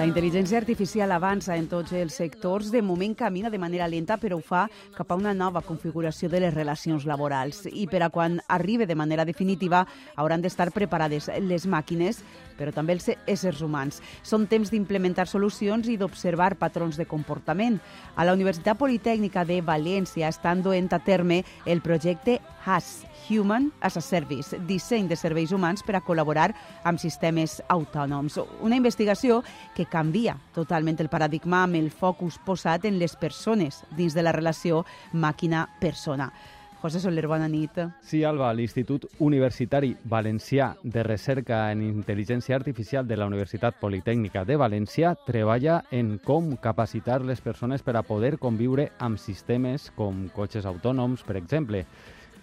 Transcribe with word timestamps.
La 0.00 0.06
intel·ligència 0.08 0.56
artificial 0.56 1.12
avança 1.12 1.58
en 1.60 1.66
tots 1.68 1.92
els 1.92 2.14
sectors. 2.16 2.70
De 2.72 2.80
moment 2.80 3.12
camina 3.12 3.50
de 3.52 3.58
manera 3.60 3.84
lenta, 3.84 4.16
però 4.16 4.38
ho 4.38 4.40
fa 4.40 4.62
cap 4.94 5.10
a 5.12 5.18
una 5.20 5.34
nova 5.36 5.60
configuració 5.60 6.30
de 6.32 6.40
les 6.40 6.54
relacions 6.54 7.04
laborals. 7.04 7.66
I 7.68 7.84
per 7.84 8.00
a 8.06 8.08
quan 8.08 8.38
arribi 8.48 8.86
de 8.88 8.96
manera 8.96 9.26
definitiva 9.28 9.82
hauran 10.16 10.40
d'estar 10.40 10.70
preparades 10.72 11.28
les 11.44 11.68
màquines, 11.68 12.22
però 12.60 12.74
també 12.76 12.98
els 12.98 13.08
éssers 13.24 13.64
humans. 13.64 14.02
Són 14.22 14.44
temps 14.50 14.68
d'implementar 14.70 15.24
solucions 15.30 15.88
i 15.88 15.96
d'observar 15.96 16.52
patrons 16.60 17.00
de 17.00 17.08
comportament. 17.08 17.80
A 18.16 18.26
la 18.28 18.36
Universitat 18.36 18.76
Politècnica 18.78 19.46
de 19.48 19.62
València 19.64 20.28
estan 20.28 20.60
duent 20.62 20.92
a 20.92 21.00
terme 21.00 21.42
el 21.64 21.80
projecte 21.80 22.40
HAS, 22.66 23.06
Human 23.30 23.70
as 23.80 23.96
a 23.96 24.02
Service, 24.02 24.58
disseny 24.66 25.08
de 25.08 25.16
serveis 25.16 25.52
humans 25.54 25.84
per 25.86 25.96
a 25.96 26.04
col·laborar 26.04 26.50
amb 26.84 27.00
sistemes 27.00 27.60
autònoms. 27.70 28.40
Una 28.60 28.76
investigació 28.76 29.40
que 29.76 29.86
canvia 29.88 30.36
totalment 30.54 30.98
el 31.00 31.08
paradigma 31.08 31.64
amb 31.64 31.78
el 31.78 31.90
focus 31.94 32.40
posat 32.44 32.88
en 32.90 32.98
les 32.98 33.14
persones 33.16 33.84
dins 33.96 34.16
de 34.18 34.26
la 34.26 34.34
relació 34.36 34.84
màquina-persona. 35.12 36.32
José 36.80 36.98
Soler, 36.98 37.26
bona 37.28 37.44
nit. 37.46 37.76
Sí, 38.00 38.22
Alba, 38.24 38.48
l'Institut 38.56 39.04
Universitari 39.20 39.90
Valencià 40.08 40.70
de 40.80 41.02
Recerca 41.04 41.66
en 41.74 41.82
Intel·ligència 41.84 42.56
Artificial 42.56 43.04
de 43.06 43.18
la 43.20 43.26
Universitat 43.28 43.76
Politècnica 43.82 44.46
de 44.48 44.56
València 44.56 45.10
treballa 45.26 45.82
en 45.92 46.14
com 46.24 46.54
capacitar 46.56 47.20
les 47.20 47.44
persones 47.44 47.84
per 47.84 47.98
a 48.00 48.02
poder 48.02 48.38
conviure 48.40 48.88
amb 48.98 49.20
sistemes 49.20 49.90
com 49.92 50.24
cotxes 50.32 50.64
autònoms, 50.64 51.20
per 51.20 51.36
exemple. 51.36 51.84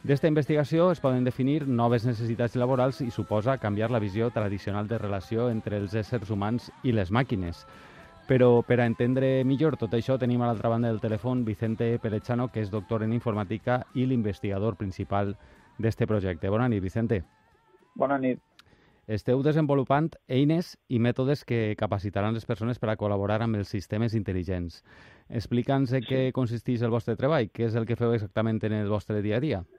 D'esta 0.06 0.30
investigació 0.30 0.92
es 0.94 1.02
poden 1.02 1.26
definir 1.26 1.64
noves 1.66 2.06
necessitats 2.06 2.56
laborals 2.62 3.02
i 3.02 3.10
suposa 3.10 3.58
canviar 3.58 3.90
la 3.90 4.00
visió 4.00 4.30
tradicional 4.30 4.88
de 4.88 5.02
relació 5.02 5.50
entre 5.50 5.82
els 5.82 5.98
éssers 5.98 6.30
humans 6.30 6.70
i 6.84 6.94
les 6.94 7.10
màquines. 7.10 7.66
Però 8.28 8.62
per 8.68 8.82
a 8.82 8.86
entendre 8.86 9.46
millor 9.48 9.78
tot 9.80 9.94
això 9.96 10.18
tenim 10.20 10.42
a 10.42 10.50
l'altra 10.50 10.68
banda 10.68 10.90
del 10.92 11.00
telèfon 11.00 11.46
Vicente 11.48 11.94
Perechano, 12.04 12.50
que 12.52 12.60
és 12.60 12.72
doctor 12.72 13.06
en 13.06 13.14
informàtica 13.16 13.86
i 13.96 14.04
l'investigador 14.04 14.76
principal 14.76 15.32
d'este 15.80 16.06
projecte. 16.08 16.52
Bona 16.52 16.68
nit, 16.68 16.84
Vicente. 16.84 17.22
Bona 17.96 18.18
nit. 18.20 18.44
Esteu 19.08 19.40
desenvolupant 19.40 20.10
eines 20.28 20.74
i 20.92 21.00
mètodes 21.00 21.46
que 21.48 21.78
capacitaran 21.80 22.36
les 22.36 22.44
persones 22.46 22.84
per 22.84 22.90
a 22.92 22.98
col·laborar 23.00 23.40
amb 23.46 23.56
els 23.56 23.72
sistemes 23.72 24.12
intel·ligents. 24.20 24.82
Explica'ns 25.32 25.96
en 25.96 26.04
què 26.04 26.26
consisteix 26.36 26.84
el 26.84 26.92
vostre 26.92 27.16
treball, 27.16 27.48
què 27.48 27.70
és 27.70 27.80
el 27.80 27.88
que 27.88 27.96
feu 27.96 28.12
exactament 28.12 28.60
en 28.68 28.76
el 28.82 28.92
vostre 28.92 29.24
dia 29.24 29.40
a 29.40 29.40
dia. 29.40 29.64
Sí, 29.64 29.77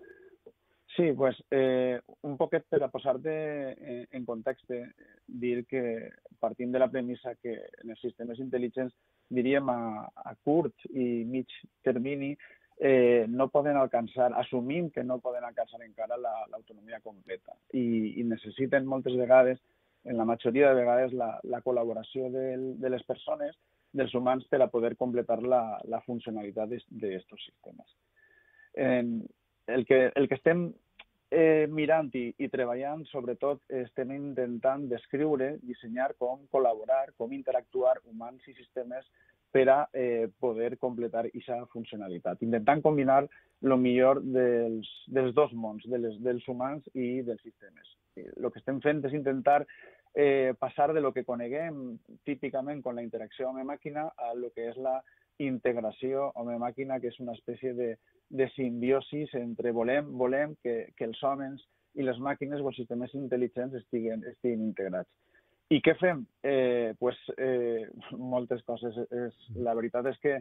pues 1.16 1.36
eh, 1.50 2.00
un 2.22 2.36
poquet 2.36 2.64
per 2.68 2.82
a 2.82 2.88
posar-te 2.90 3.32
en, 4.10 4.24
context, 4.26 4.70
dir 5.26 5.64
que 5.66 6.10
partim 6.40 6.72
de 6.72 6.80
la 6.82 6.88
premissa 6.90 7.34
que 7.36 7.54
en 7.82 7.94
els 7.94 8.00
sistemes 8.02 8.40
intel·ligents, 8.42 8.94
diríem 9.30 9.68
a, 9.70 10.06
a 10.08 10.34
curt 10.44 10.88
i 10.90 11.24
mig 11.28 11.52
termini, 11.86 12.32
eh, 12.80 13.26
no 13.28 13.48
poden 13.50 13.76
alcançar, 13.76 14.32
assumim 14.40 14.90
que 14.90 15.04
no 15.04 15.18
poden 15.20 15.44
alcançar 15.44 15.82
encara 15.84 16.18
l'autonomia 16.18 16.98
la, 16.98 17.04
completa 17.04 17.56
i, 17.72 18.14
i 18.20 18.24
necessiten 18.24 18.86
moltes 18.86 19.16
vegades, 19.18 19.62
en 20.04 20.16
la 20.16 20.24
majoria 20.24 20.70
de 20.70 20.80
vegades, 20.80 21.12
la, 21.12 21.32
la 21.42 21.60
col·laboració 21.60 22.30
del, 22.32 22.68
de 22.80 22.90
les 22.90 23.02
persones, 23.04 23.56
dels 23.92 24.14
humans, 24.14 24.46
per 24.48 24.62
a 24.62 24.70
poder 24.70 24.94
completar 24.96 25.40
la, 25.42 25.62
la 25.90 26.00
funcionalitat 26.06 26.70
d'aquests 26.70 27.46
sistemes. 27.46 27.96
Eh, 28.74 29.02
el 29.68 29.84
que, 29.84 30.06
el 30.14 30.28
que 30.28 30.38
estem 30.38 30.70
eh, 31.30 31.66
mirant 31.68 32.10
i, 32.16 32.28
i 32.38 32.48
treballant, 32.52 33.04
sobretot, 33.10 33.62
estem 33.84 34.12
intentant 34.16 34.86
descriure, 34.90 35.56
dissenyar 35.62 36.14
com 36.18 36.46
col·laborar, 36.52 37.08
com 37.16 37.34
interactuar 37.36 37.98
humans 38.06 38.46
i 38.48 38.54
sistemes 38.56 39.08
per 39.50 39.68
a 39.72 39.78
eh, 39.92 40.28
poder 40.40 40.76
completar 40.78 41.26
aquesta 41.26 41.62
funcionalitat. 41.72 42.42
Intentant 42.44 42.82
combinar 42.84 43.22
el 43.64 43.76
millor 43.80 44.20
dels, 44.22 44.88
dels 45.08 45.34
dos 45.34 45.52
mons, 45.52 45.84
de 45.88 46.00
les, 46.00 46.18
dels 46.24 46.44
humans 46.48 46.84
i 46.94 47.22
dels 47.26 47.40
sistemes. 47.42 47.94
El 48.18 48.50
que 48.50 48.60
estem 48.60 48.80
fent 48.84 49.00
és 49.06 49.14
intentar 49.16 49.62
eh, 50.14 50.54
passar 50.58 50.92
de 50.92 51.00
lo 51.00 51.12
que 51.12 51.24
coneguem 51.24 51.98
típicament 52.28 52.82
amb 52.84 52.98
la 52.98 53.04
interacció 53.06 53.48
home-màquina 53.48 54.08
a 54.16 54.34
lo 54.34 54.50
que 54.52 54.68
és 54.72 54.76
la 54.76 54.98
integració 55.38 56.30
home-màquina, 56.34 56.98
que 57.00 57.12
és 57.12 57.18
una 57.22 57.34
espècie 57.36 57.74
de, 57.78 57.92
de 58.30 58.48
simbiosis 58.54 59.34
entre 59.38 59.72
volem, 59.72 60.10
volem 60.18 60.54
que, 60.62 60.92
que 60.96 61.08
els 61.08 61.22
homes 61.22 61.64
i 61.98 62.04
les 62.06 62.18
màquines 62.22 62.60
o 62.60 62.68
els 62.70 62.78
sistemes 62.78 63.14
intel·ligents 63.16 63.74
estiguen, 63.78 64.24
estiguin 64.30 64.66
integrats. 64.66 65.10
I 65.68 65.82
què 65.84 65.94
fem? 66.00 66.22
Eh, 66.42 66.94
pues, 66.98 67.16
eh, 67.36 67.88
moltes 68.16 68.62
coses. 68.64 68.96
És, 69.12 69.34
la 69.56 69.74
veritat 69.76 70.06
és 70.08 70.20
que 70.22 70.38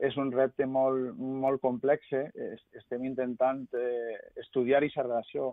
és 0.00 0.16
un 0.16 0.30
repte 0.32 0.64
molt, 0.64 1.18
molt 1.18 1.60
complex. 1.60 2.06
Eh? 2.16 2.54
Estem 2.80 3.04
intentant 3.04 3.66
eh, 3.76 4.16
estudiar 4.40 4.80
aquesta 4.80 5.04
relació 5.04 5.50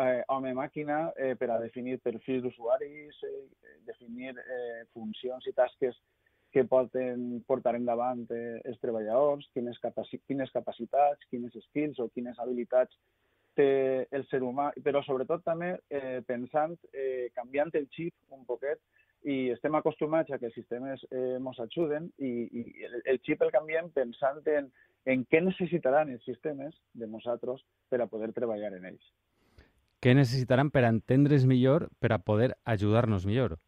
eh, 0.00 0.22
home-màquina 0.32 1.02
eh, 1.16 1.34
per 1.36 1.50
a 1.52 1.60
definir 1.60 1.98
perfils 2.00 2.46
d'usuaris, 2.46 3.20
eh, 3.28 3.76
definir 3.88 4.32
eh, 4.40 4.84
funcions 4.94 5.46
i 5.46 5.52
tasques 5.56 5.98
que 6.52 6.64
poden 6.68 7.42
portar 7.48 7.74
endavant 7.78 8.26
eh, 8.30 8.60
els 8.68 8.78
treballadors, 8.84 9.48
quines, 9.56 9.78
capaci 9.82 10.20
quines 10.28 10.52
capacitats, 10.52 11.26
quines 11.30 11.56
skills 11.68 12.00
o 12.02 12.10
quines 12.12 12.38
habilitats 12.38 12.98
té 13.56 14.06
el 14.12 14.24
ser 14.30 14.42
humà, 14.44 14.70
però 14.84 15.02
sobretot 15.04 15.44
també 15.44 15.74
eh, 15.92 16.20
pensant, 16.28 16.76
eh, 16.92 17.28
canviant 17.36 17.72
el 17.76 17.88
xip 17.92 18.14
un 18.36 18.44
poquet, 18.48 18.80
i 19.22 19.52
estem 19.54 19.74
acostumats 19.78 20.32
a 20.32 20.38
que 20.38 20.48
els 20.50 20.56
sistemes 20.58 21.02
eh, 21.10 21.36
ens 21.38 21.60
ajuden 21.62 22.08
i, 22.18 22.30
i 22.50 22.62
el, 22.88 22.96
el 23.14 23.20
xip 23.22 23.42
el 23.44 23.52
canviem 23.54 23.90
pensant 23.94 24.40
en, 24.50 24.70
en 25.06 25.26
què 25.30 25.42
necessitaran 25.44 26.10
els 26.10 26.24
sistemes 26.26 26.74
de 26.98 27.06
nosaltres 27.06 27.62
per 27.88 28.02
a 28.02 28.08
poder 28.10 28.32
treballar 28.34 28.72
en 28.78 28.88
ells. 28.92 29.12
Què 30.02 30.16
necessitaran 30.18 30.72
per 30.74 30.82
entendre's 30.88 31.46
millor, 31.46 31.86
per 32.02 32.10
a 32.10 32.18
poder 32.18 32.56
ajudar-nos 32.66 33.26
millor? 33.28 33.60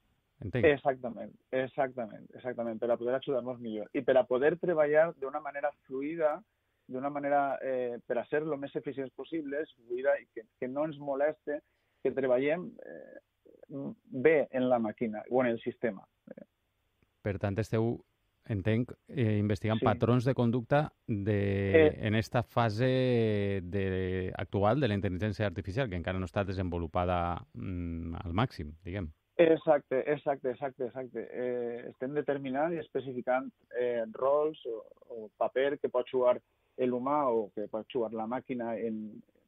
Entenc. 0.42 0.66
Exactament, 0.66 1.30
exactament, 1.54 2.24
exactament, 2.34 2.80
per 2.82 2.90
a 2.90 2.96
poder 2.98 3.14
ajudar-nos 3.20 3.60
millor 3.62 3.86
i 3.94 4.02
per 4.02 4.16
a 4.18 4.24
poder 4.26 4.56
treballar 4.58 5.12
d'una 5.20 5.40
manera 5.40 5.70
fluida, 5.86 6.34
d'una 6.90 7.10
manera 7.10 7.44
eh, 7.62 8.00
per 8.06 8.18
a 8.18 8.26
ser 8.28 8.42
el 8.42 8.56
més 8.60 8.74
eficients 8.76 9.14
possibles, 9.16 9.70
fluida 9.86 10.18
i 10.20 10.26
que, 10.34 10.44
que 10.60 10.68
no 10.68 10.88
ens 10.88 10.98
moleste 10.98 11.60
que 12.02 12.12
treballem 12.12 12.66
eh, 12.84 13.20
bé 14.26 14.48
en 14.50 14.68
la 14.68 14.80
màquina 14.82 15.22
o 15.30 15.40
en 15.44 15.54
el 15.54 15.62
sistema. 15.62 16.04
Per 17.24 17.38
tant, 17.40 17.56
esteu, 17.62 17.94
entenc, 18.52 18.92
eh, 19.08 19.38
investigant 19.38 19.80
sí. 19.80 19.86
patrons 19.88 20.26
de 20.28 20.34
conducta 20.36 20.82
de, 21.08 21.38
eh, 21.78 21.90
en 22.04 22.14
esta 22.14 22.42
fase 22.42 23.62
de, 23.64 24.32
actual 24.36 24.80
de 24.80 24.90
la 24.90 24.98
intel·ligència 24.98 25.48
artificial, 25.48 25.88
que 25.88 25.96
encara 25.96 26.20
no 26.20 26.28
està 26.28 26.44
desenvolupada 26.44 27.38
mm, 27.54 28.20
al 28.20 28.36
màxim, 28.36 28.74
diguem. 28.84 29.08
Exacte, 29.36 29.98
exacte, 30.12 30.50
exacte, 30.50 30.84
exacte. 30.84 31.28
Eh, 31.32 31.88
estem 31.90 32.14
determinant 32.14 32.74
i 32.74 32.78
especificant 32.78 33.48
eh, 33.74 34.04
rols 34.14 34.60
o, 34.70 34.82
o 35.10 35.28
paper 35.42 35.80
que 35.82 35.90
pot 35.90 36.06
jugar 36.06 36.36
l'humà 36.78 37.24
o 37.30 37.48
que 37.54 37.66
pot 37.70 37.86
jugar 37.90 38.12
la 38.14 38.28
màquina 38.30 38.76
en, 38.78 39.00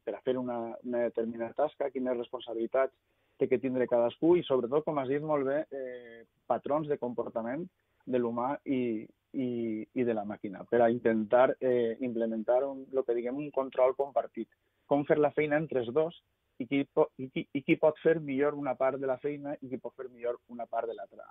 per 0.05 0.17
a 0.17 0.23
fer 0.27 0.37
una, 0.39 0.59
una 0.83 1.05
determinada 1.07 1.55
tasca, 1.55 1.91
quines 1.95 2.19
responsabilitats 2.19 2.95
té 3.39 3.47
que 3.47 3.61
tindre 3.63 3.87
cadascú 3.87 4.35
i, 4.37 4.43
sobretot, 4.47 4.85
com 4.87 4.99
has 4.99 5.11
dit 5.13 5.23
molt 5.23 5.47
bé, 5.47 5.63
eh, 5.71 6.23
patrons 6.51 6.89
de 6.91 6.99
comportament 6.99 7.67
de 8.07 8.19
l'humà 8.19 8.55
i, 8.65 9.07
i, 9.35 9.49
i 9.87 10.07
de 10.07 10.15
la 10.17 10.25
màquina, 10.27 10.65
per 10.71 10.81
a 10.83 10.91
intentar 10.91 11.51
eh, 11.61 11.97
implementar 12.07 12.63
un, 12.67 12.87
el 12.93 13.05
que 13.05 13.15
diguem 13.19 13.39
un 13.39 13.53
control 13.55 13.95
compartit. 13.99 14.49
Com 14.87 15.05
fer 15.07 15.19
la 15.19 15.35
feina 15.35 15.59
entre 15.59 15.83
els 15.83 15.93
dos 15.95 16.19
i 16.59 16.67
qui, 16.67 16.83
i, 17.19 17.29
qui, 17.29 17.47
i 17.53 17.63
qui 17.63 17.77
pot 17.77 17.99
fer 18.03 18.19
millor 18.21 18.55
una 18.55 18.75
part 18.75 19.01
de 19.01 19.07
la 19.07 19.19
feina 19.23 19.55
i 19.61 19.69
qui 19.69 19.79
pot 19.79 19.95
fer 19.97 20.09
millor 20.09 20.41
una 20.49 20.67
part 20.67 20.89
de 20.89 20.97
l'altra 20.97 21.27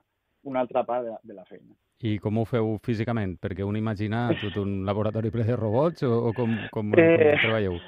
una 0.45 0.59
altra 0.61 0.83
part 0.85 1.03
de 1.03 1.09
la, 1.09 1.19
de 1.23 1.33
la 1.33 1.43
feina. 1.45 1.73
I 2.05 2.19
com 2.21 2.37
ho 2.37 2.43
feu 2.45 2.75
físicament? 2.85 3.33
Perquè 3.41 3.65
un 3.65 3.79
imagina 3.79 4.27
tot 4.43 4.59
un 4.61 4.83
laboratori 4.85 5.31
ple 5.33 5.45
de 5.47 5.57
robots 5.57 6.05
o, 6.05 6.11
o 6.29 6.33
com, 6.37 6.53
com, 6.71 6.93
com 6.93 7.01
eh, 7.01 7.33
treballeu? 7.41 7.79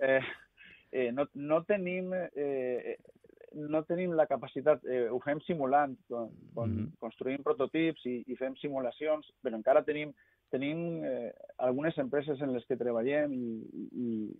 Eh, 0.00 0.22
eh, 0.90 1.10
no, 1.12 1.28
no 1.34 1.60
tenim 1.68 2.14
eh, 2.16 2.96
no 3.58 3.82
tenim 3.84 4.12
la 4.16 4.26
capacitat, 4.26 4.84
eh, 4.84 5.06
ho 5.10 5.18
fem 5.24 5.40
simulant, 5.46 5.96
con, 6.08 6.30
con, 6.54 6.70
mm 6.70 6.78
-hmm. 6.78 6.90
construïm 7.00 7.42
prototips 7.42 8.04
i, 8.06 8.22
i 8.26 8.36
fem 8.36 8.56
simulacions, 8.56 9.26
però 9.42 9.56
encara 9.56 9.84
tenim, 9.84 10.12
tenim 10.50 11.04
eh, 11.04 11.32
algunes 11.56 11.98
empreses 11.98 12.40
en 12.40 12.52
les 12.52 12.64
que 12.66 12.76
treballem 12.76 13.32
i, 13.32 13.46
i, 13.72 13.84
i 14.04 14.34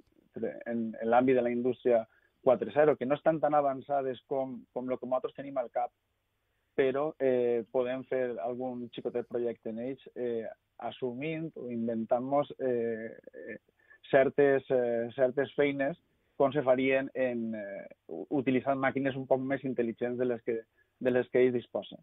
en, 0.67 0.95
en 1.01 1.09
l'àmbit 1.09 1.35
de 1.35 1.43
la 1.43 1.51
indústria 1.51 2.07
4.0, 2.45 2.97
que 2.99 3.07
no 3.07 3.17
estan 3.19 3.41
tan 3.41 3.55
avançades 3.55 4.21
com, 4.27 4.59
com 4.73 4.91
el 4.91 4.99
que 4.99 5.07
nosaltres 5.07 5.37
tenim 5.37 5.59
al 5.59 5.71
cap, 5.75 5.93
però 6.79 7.11
eh, 7.19 7.65
podem 7.75 8.05
fer 8.07 8.39
algun 8.45 8.87
xicotet 8.95 9.27
projecte 9.27 9.73
en 9.73 9.81
ells 9.83 10.05
eh, 10.15 10.47
assumint 10.87 11.51
o 11.59 11.67
inventant-nos 11.75 12.53
eh, 12.63 13.59
certes, 14.11 14.69
eh, 14.71 15.09
certes 15.17 15.53
feines 15.57 15.99
com 16.39 16.55
se 16.55 16.63
farien 16.63 17.11
en, 17.19 17.49
eh, 17.59 17.89
utilitzant 18.31 18.79
màquines 18.79 19.19
un 19.19 19.27
poc 19.27 19.43
més 19.43 19.65
intel·ligents 19.67 20.21
de 20.21 20.29
les 20.31 20.45
que, 20.47 20.61
de 21.03 21.11
les 21.11 21.27
que 21.33 21.43
ells 21.43 21.57
disposen. 21.57 21.99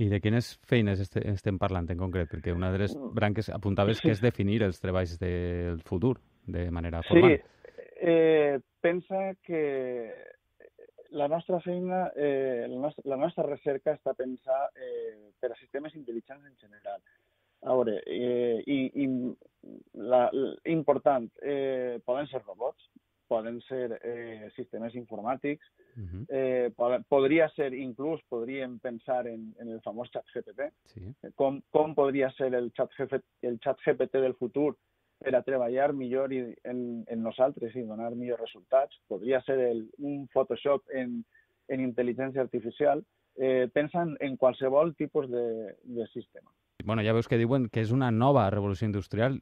I 0.00 0.06
de 0.08 0.22
quines 0.24 0.54
feines 0.70 1.02
este, 1.02 1.20
estem 1.28 1.58
parlant 1.60 1.90
en 1.92 1.98
concret? 2.00 2.30
Perquè 2.30 2.54
una 2.54 2.70
de 2.72 2.84
les 2.84 2.94
branques 3.12 3.50
apuntaves 3.52 3.98
sí. 3.98 4.06
que 4.06 4.14
és 4.14 4.22
definir 4.22 4.62
els 4.64 4.80
treballs 4.80 5.18
del 5.20 5.82
futur 5.84 6.14
de 6.46 6.70
manera 6.70 7.02
formal. 7.04 7.36
Sí, 7.36 7.61
eh, 8.02 8.60
pensa 8.80 9.34
que 9.42 10.12
la 11.10 11.28
nostra 11.28 11.60
feina, 11.60 12.10
eh, 12.16 12.66
la, 12.68 12.78
nostra, 12.78 13.02
la 13.06 13.16
nostra 13.16 13.44
recerca 13.46 13.94
està 13.94 14.14
pensada 14.18 14.70
eh, 14.74 15.30
per 15.38 15.52
a 15.52 15.58
sistemes 15.60 15.94
intel·ligents 15.94 16.48
en 16.48 16.56
general. 16.58 16.98
A 17.62 17.76
veure, 17.76 18.00
eh, 18.10 18.58
i, 18.66 18.78
i 19.04 19.06
la, 20.02 20.24
important, 20.72 21.28
eh, 21.46 22.00
poden 22.04 22.26
ser 22.32 22.42
robots, 22.42 22.88
poden 23.30 23.60
ser 23.68 24.00
eh, 24.02 24.48
sistemes 24.56 24.96
informàtics, 24.98 25.68
uh 25.94 26.02
-huh. 26.02 26.24
eh, 26.28 26.72
pod 26.76 27.04
podria 27.08 27.48
ser, 27.54 27.72
inclús 27.72 28.20
podríem 28.28 28.78
pensar 28.80 29.26
en, 29.26 29.54
en 29.60 29.68
el 29.68 29.80
famós 29.80 30.10
xat 30.10 30.26
GPT, 30.34 30.72
sí. 30.84 31.14
com, 31.36 31.62
com 31.70 31.94
podria 31.94 32.30
ser 32.32 32.54
el 32.54 32.72
xat, 32.72 32.90
el 33.42 33.58
xat 33.62 33.78
GPT 33.84 34.20
del 34.20 34.34
futur 34.34 34.74
per 35.22 35.34
a 35.36 35.42
treballar 35.46 35.92
millor 35.96 36.32
i, 36.34 36.42
en, 36.68 37.02
en 37.08 37.22
nosaltres 37.22 37.76
i 37.76 37.86
donar 37.86 38.12
millors 38.14 38.42
resultats. 38.42 38.98
Podria 39.08 39.40
ser 39.46 39.58
el, 39.70 39.86
un 39.98 40.26
Photoshop 40.34 40.90
en, 40.94 41.20
en 41.68 41.84
intel·ligència 41.84 42.42
artificial. 42.42 43.04
Eh, 43.36 43.68
pensen 43.72 44.16
en 44.20 44.36
qualsevol 44.36 44.94
tipus 44.98 45.30
de, 45.30 45.46
de 45.82 46.06
sistema. 46.12 46.50
Bueno, 46.84 47.02
ja 47.06 47.14
veus 47.14 47.30
que 47.30 47.38
diuen 47.40 47.70
que 47.72 47.80
és 47.84 47.94
una 47.94 48.10
nova 48.10 48.48
revolució 48.50 48.88
industrial 48.90 49.40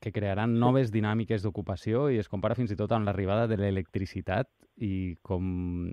que 0.00 0.12
crearan 0.16 0.54
noves 0.56 0.90
dinàmiques 0.92 1.42
d'ocupació 1.44 2.06
i 2.08 2.16
es 2.20 2.30
compara 2.32 2.56
fins 2.56 2.72
i 2.72 2.76
tot 2.78 2.92
amb 2.96 3.04
l'arribada 3.04 3.44
de 3.50 3.58
l'electricitat 3.60 4.48
i 4.80 5.16
com 5.22 5.90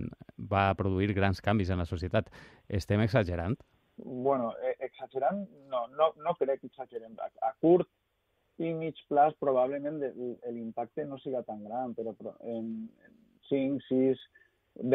va 0.52 0.70
produir 0.78 1.12
grans 1.12 1.42
canvis 1.44 1.70
en 1.70 1.82
la 1.82 1.88
societat. 1.88 2.30
Estem 2.68 3.04
exagerant? 3.04 3.58
Bueno, 3.96 4.54
eh, 4.64 4.76
exagerant 4.80 5.44
no, 5.68 5.84
no, 5.98 6.12
no 6.24 6.34
crec 6.40 6.62
que 6.62 6.70
exagerem. 6.72 7.18
A, 7.20 7.28
a 7.48 7.52
curt 7.60 7.88
i 8.62 8.72
mig 8.78 8.98
plaç 9.10 9.34
probablement 9.40 9.98
l'impacte 10.02 11.04
no 11.08 11.18
siga 11.18 11.42
tan 11.46 11.64
gran, 11.64 11.94
però 11.94 12.14
en 12.54 12.88
5, 13.48 13.82
6, 13.88 14.22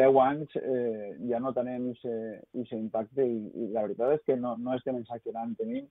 10 0.00 0.18
anys 0.24 0.56
eh, 0.58 1.12
ja 1.30 1.38
no 1.38 1.52
tenim 1.54 1.90
aquest 1.92 2.74
impacte 2.74 3.24
i, 3.24 3.38
i 3.54 3.68
la 3.74 3.84
veritat 3.86 4.16
és 4.16 4.24
que 4.26 4.36
no, 4.36 4.56
no 4.58 4.74
estem 4.74 4.98
exagerant. 4.98 5.54
Tenim, 5.60 5.86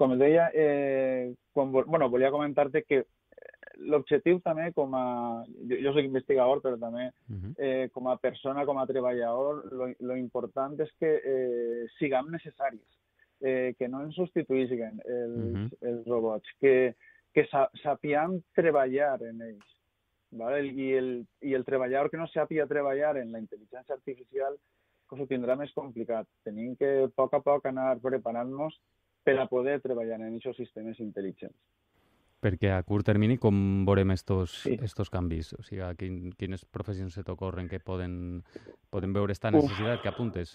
com 0.00 0.12
deia, 0.18 0.50
eh, 0.56 1.32
com, 1.56 1.72
bueno, 1.72 2.08
volia 2.12 2.32
comentar-te 2.32 2.84
que 2.84 3.04
l'objectiu 3.90 4.40
també 4.44 4.70
com 4.76 4.94
a... 4.96 5.04
Jo, 5.68 5.78
jo 5.86 5.92
soc 5.96 6.06
investigador, 6.06 6.60
però 6.64 6.78
també 6.80 7.08
uh 7.08 7.36
-huh. 7.36 7.52
eh, 7.58 7.88
com 7.94 8.08
a 8.08 8.16
persona, 8.16 8.64
com 8.66 8.78
a 8.78 8.86
treballador, 8.86 9.64
lo, 9.72 9.92
lo 10.00 10.16
important 10.16 10.80
és 10.80 10.90
que 10.98 11.10
eh, 11.24 11.86
siguem 11.98 12.30
necessaris, 12.30 12.88
eh, 13.40 13.74
que 13.78 13.88
no 13.88 14.02
ens 14.04 14.14
substituïssin 14.14 15.00
els, 15.04 15.36
uh 15.36 15.54
-huh. 15.54 15.68
els 15.80 16.06
robots, 16.06 16.48
que, 16.60 16.94
que 17.34 17.46
sapien 17.82 18.40
treballar 18.56 19.22
en 19.22 19.42
ells. 19.42 19.76
¿vale? 20.30 20.66
I, 20.66 20.92
el, 20.94 21.26
I 21.42 21.54
el 21.54 21.64
treballador 21.64 22.10
que 22.10 22.18
no 22.18 22.28
sàpiga 22.30 22.68
treballar 22.70 23.16
en 23.18 23.32
la 23.32 23.40
intel·ligència 23.42 23.96
artificial 23.96 24.56
pues 25.10 25.24
ho 25.24 25.26
tindrà 25.26 25.56
més 25.58 25.72
complicat. 25.74 26.28
Tenim 26.46 26.76
que 26.78 26.90
a 27.02 27.10
poc 27.10 27.34
a 27.34 27.40
poc 27.42 27.66
anar 27.66 27.96
preparant-nos 27.98 28.76
per 29.26 29.34
a 29.42 29.48
poder 29.50 29.80
treballar 29.82 30.20
en 30.20 30.36
aquests 30.36 30.62
sistemes 30.62 31.00
intel·ligents. 31.02 31.56
Perquè 32.40 32.70
a 32.72 32.82
curt 32.86 33.04
termini 33.04 33.36
com 33.36 33.56
veurem 33.84 34.14
estos, 34.14 34.62
sí. 34.62 34.78
estos 34.80 35.10
canvis? 35.12 35.50
O 35.58 35.64
sigui, 35.66 35.82
quin, 35.98 36.30
quines 36.38 36.62
professions 36.64 37.18
se 37.18 37.24
t'ocorren 37.26 37.68
que 37.68 37.82
poden, 37.84 38.14
poden 38.88 39.12
veure 39.12 39.34
esta 39.36 39.50
necessitat 39.52 39.98
Uf. 39.98 40.04
que 40.04 40.12
apuntes? 40.14 40.54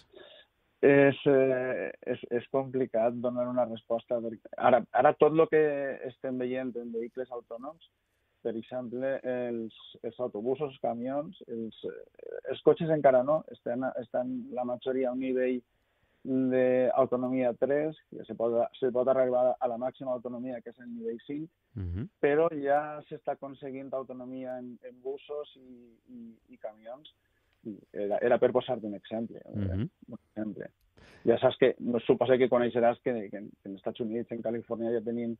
És, 0.81 1.19
eh, 1.25 1.91
és, 2.13 2.23
és 2.29 2.47
complicat 2.51 3.15
donar 3.21 3.47
una 3.47 3.65
resposta. 3.65 4.19
Perquè 4.21 4.55
ara, 4.57 4.81
ara 4.91 5.13
tot 5.19 5.33
el 5.33 5.47
que 5.51 5.63
estem 6.09 6.37
veient 6.41 6.75
en 6.81 6.91
vehicles 6.93 7.31
autònoms, 7.31 7.89
per 8.45 8.53
exemple, 8.53 9.15
els, 9.25 9.77
els 10.05 10.19
autobusos, 10.21 10.69
els 10.69 10.81
camions, 10.83 11.37
els, 11.49 11.79
els 12.51 12.61
cotxes 12.67 12.91
encara 12.93 13.23
no, 13.25 13.39
estan, 13.55 13.87
estan 14.01 14.35
la 14.53 14.65
majoria 14.69 15.09
a 15.09 15.15
un 15.15 15.23
nivell 15.23 15.63
d'autonomia 16.25 17.51
3, 17.61 17.97
que 18.09 18.25
se 18.25 18.35
pot, 18.37 18.55
se 18.79 18.89
pot 18.93 19.09
arribar 19.09 19.55
a 19.59 19.67
la 19.69 19.77
màxima 19.81 20.13
autonomia, 20.13 20.59
que 20.61 20.73
és 20.73 20.79
el 20.81 20.89
nivell 20.89 21.19
5, 21.25 21.49
uh 21.77 21.83
-huh. 21.83 22.07
però 22.21 22.47
ja 22.61 23.01
s'està 23.09 23.33
aconseguint 23.33 23.93
autonomia 23.93 24.57
en, 24.57 24.77
en 24.89 25.01
busos 25.01 25.55
i, 25.55 25.93
i, 26.09 26.19
i 26.53 26.57
camions 26.57 27.13
era, 27.93 28.19
era 28.21 28.37
per 28.41 28.51
posar-te 28.55 28.87
un 28.87 28.95
exemple. 28.95 29.41
Uh 29.45 29.61
-huh. 29.61 29.89
un 30.07 30.17
exemple. 30.29 30.69
Ja 31.25 31.37
saps 31.41 31.57
que, 31.57 31.75
no 31.79 31.99
suposa 31.99 32.37
que 32.37 32.49
coneixeràs 32.49 32.99
que, 33.01 33.29
que, 33.29 33.37
en, 33.37 33.49
que 33.61 33.69
en 33.69 33.75
Estats 33.75 33.99
Units, 33.99 34.31
en 34.31 34.41
Califòrnia, 34.41 34.91
ja 34.93 35.01
tenim 35.01 35.35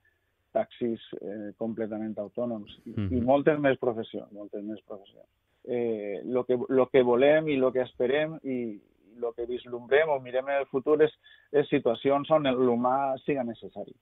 taxis 0.55 1.01
eh, 1.21 1.51
completament 1.57 2.17
autònoms 2.17 2.79
i, 2.85 2.91
uh 2.91 2.95
-huh. 2.95 3.11
i 3.17 3.21
moltes 3.21 3.59
més 3.59 3.77
professions, 3.77 4.31
moltes 4.31 4.63
més 4.63 4.81
professions. 4.87 5.29
Eh, 5.63 6.21
lo, 6.25 6.43
que, 6.45 6.57
lo 6.69 6.87
que 6.89 7.01
volem 7.01 7.47
i 7.49 7.55
lo 7.57 7.71
que 7.71 7.81
esperem 7.81 8.39
i 8.43 8.79
lo 9.17 9.33
que 9.33 9.45
vislumbrem 9.45 10.09
o 10.09 10.19
mirem 10.19 10.49
en 10.49 10.59
el 10.59 10.67
futur 10.67 11.01
és, 11.01 11.13
és 11.51 11.67
situacions 11.69 12.29
on 12.31 12.43
l'humà 12.43 13.17
siga 13.23 13.43
necessari. 13.43 13.95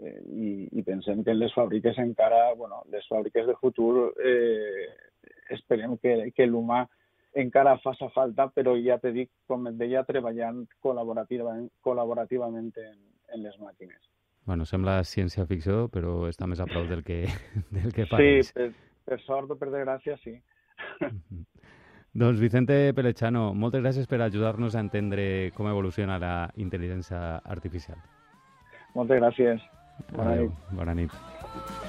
Eh, 0.00 0.20
i, 0.32 0.50
I 0.72 0.82
pensem 0.82 1.22
que 1.24 1.30
en 1.30 1.38
les 1.38 1.52
fàbriques 1.54 1.98
encara, 1.98 2.54
bueno, 2.54 2.82
les 2.90 3.06
fàbriques 3.08 3.46
de 3.46 3.54
futur 3.60 4.14
eh, 4.24 4.88
esperem 5.50 5.96
que, 5.98 6.30
que 6.34 6.46
l'humà 6.46 6.86
encara 7.34 7.78
faça 7.78 8.08
falta, 8.14 8.48
però 8.54 8.74
ja 8.78 8.98
te 8.98 9.12
dic, 9.14 9.30
com 9.46 9.66
et 9.70 9.76
deia, 9.78 10.04
treballant 10.08 10.64
col·laborativament, 10.84 11.68
col·laborativament 11.86 12.70
en, 12.82 12.96
en 13.34 13.44
les 13.44 13.58
màquines. 13.62 14.00
Bueno, 14.48 14.64
sembla 14.66 15.00
ciència-ficció, 15.04 15.88
però 15.92 16.24
està 16.30 16.48
més 16.50 16.60
a 16.60 16.66
prop 16.70 16.88
del 16.90 17.04
que, 17.06 17.22
del 17.76 17.92
que 17.94 18.08
pareix. 18.10 18.50
Sí, 18.50 18.56
per, 18.56 18.70
per 19.06 19.20
sort 19.26 19.52
o 19.54 19.58
per 19.60 19.70
desgràcia, 19.70 20.16
sí. 20.24 20.36
Doncs 22.20 22.40
Vicente 22.42 22.78
Pelechano, 22.96 23.52
moltes 23.54 23.84
gràcies 23.84 24.08
per 24.10 24.18
ajudar-nos 24.24 24.74
a 24.74 24.82
entendre 24.82 25.52
com 25.54 25.68
evoluciona 25.70 26.18
la 26.18 26.32
intel·ligència 26.58 27.38
artificial. 27.44 28.00
Moltes 28.96 29.22
gràcies. 29.22 29.70
Bona 30.16 30.34
Adeu. 30.34 30.50
nit. 30.50 30.74
Bona 30.80 30.98
nit. 31.04 31.88